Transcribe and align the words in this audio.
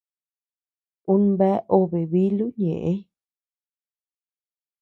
Ú 1.13 1.15
bea 1.37 1.57
obe 1.77 2.01
bílu 2.11 2.45
ñeʼe. 2.61 2.93